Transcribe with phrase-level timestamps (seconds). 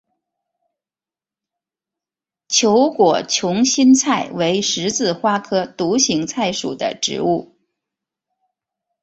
[2.47, 7.55] 球果群心菜为十字花科独行菜属的植物。